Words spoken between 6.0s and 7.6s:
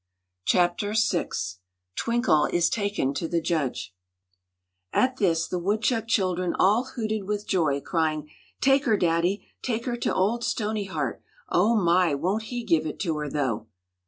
children all hooted with